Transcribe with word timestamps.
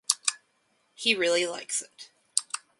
He 0.95 1.13
really 1.13 1.45
likes 1.45 1.79
it. 1.79 2.09